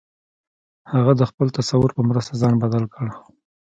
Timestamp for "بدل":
2.63-2.83